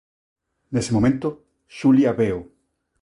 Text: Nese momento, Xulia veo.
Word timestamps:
Nese 0.73 0.91
momento, 0.95 1.27
Xulia 1.77 2.11
veo. 2.21 2.39